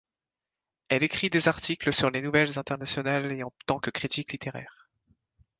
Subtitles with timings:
[0.89, 4.89] Elle écrit des articles sur les nouvelles internationales et en tant que critique littéraire.